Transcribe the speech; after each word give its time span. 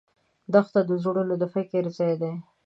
دښته 0.53 0.81
د 0.89 0.91
زړونو 1.03 1.33
د 1.41 1.43
فکر 1.53 1.83
ځای 1.97 2.13
دی. 2.21 2.33